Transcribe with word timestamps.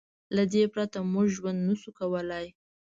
له 0.35 0.43
دې 0.53 0.63
پرته 0.73 0.97
موږ 1.13 1.27
ژوند 1.35 1.59
نه 1.67 1.75
شو 1.81 1.89
کولی. 1.99 2.45